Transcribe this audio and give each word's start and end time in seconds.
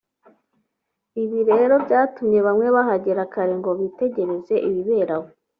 ibi 1.23 1.39
rero 1.49 1.73
byatumye 1.85 2.39
bamwe 2.47 2.67
bahagera 2.75 3.21
kare 3.33 3.53
ngo 3.59 3.71
bitegereze 3.79 4.55
ibibera 4.67 5.13
aho 5.17 5.27